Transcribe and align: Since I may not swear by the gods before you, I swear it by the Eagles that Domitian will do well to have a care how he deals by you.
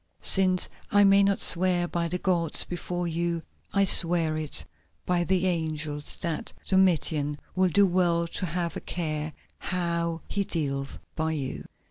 Since 0.23 0.67
I 0.91 1.03
may 1.03 1.21
not 1.21 1.39
swear 1.39 1.87
by 1.87 2.07
the 2.07 2.17
gods 2.17 2.63
before 2.63 3.07
you, 3.07 3.43
I 3.71 3.85
swear 3.85 4.35
it 4.35 4.63
by 5.05 5.23
the 5.23 5.37
Eagles 5.45 6.17
that 6.21 6.53
Domitian 6.67 7.37
will 7.55 7.69
do 7.69 7.85
well 7.85 8.25
to 8.29 8.47
have 8.47 8.75
a 8.75 8.81
care 8.81 9.33
how 9.59 10.21
he 10.27 10.43
deals 10.43 10.97
by 11.15 11.33
you. 11.33 11.65